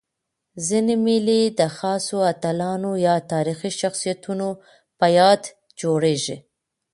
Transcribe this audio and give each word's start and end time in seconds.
ځيني 0.67 0.95
مېلې 1.05 1.41
د 1.59 1.61
خاصو 1.77 2.17
اتلانو 2.31 2.91
یا 3.07 3.15
تاریخي 3.31 3.71
شخصیتونو 3.81 4.49
په 4.99 5.05
یاد 5.19 5.41
جوړيږي. 5.81 6.37